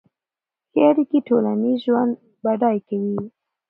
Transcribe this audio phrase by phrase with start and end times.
[0.71, 2.11] ښه اړیکې ټولنیز ژوند
[2.43, 3.17] بډای کوي.